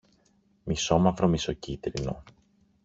[0.65, 2.23] μισομαύρο-μισοκίτρινο